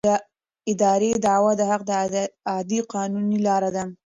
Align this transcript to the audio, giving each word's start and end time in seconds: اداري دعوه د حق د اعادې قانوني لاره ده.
اداري 0.71 1.09
دعوه 1.25 1.51
د 1.57 1.61
حق 1.69 1.81
د 1.89 1.91
اعادې 2.49 2.79
قانوني 2.93 3.37
لاره 3.47 3.69
ده. 3.75 3.83